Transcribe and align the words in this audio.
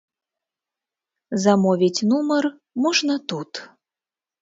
Замовіць 1.45 2.05
нумар 2.11 2.51
можна 2.89 3.23
тут. 3.33 3.51